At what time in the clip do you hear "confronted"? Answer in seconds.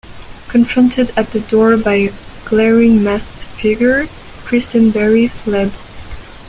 0.47-1.11